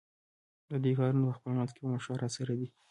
ددوی 0.71 0.93
کارونه 0.99 1.25
پخپل 1.29 1.51
منځ 1.57 1.69
کی 1.73 1.79
په 1.83 1.89
مشوره 1.93 2.27
سره 2.35 2.53
دی. 2.59 2.67